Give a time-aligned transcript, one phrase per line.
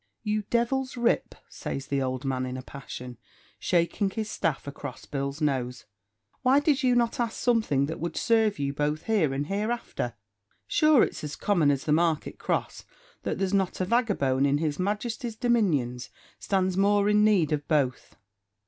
[0.23, 3.19] "You devil's rip!" says the old man in a passion,
[3.59, 5.85] shaking his staff across Bill's nose,
[6.41, 10.15] "why did you not ask something that would sarve you both here and hereafter?
[10.65, 12.83] Sure it's as common as the market cross,
[13.21, 16.09] that there's not a vagabone in his Majesty's dominions
[16.39, 18.15] stands more in need of both."